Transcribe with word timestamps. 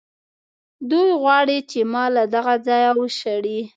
دوی 0.89 1.09
غواړي 1.21 1.57
چې 1.71 1.79
ما 1.93 2.03
له 2.15 2.23
دغه 2.35 2.53
ځایه 2.67 2.91
وشړي. 2.99 3.59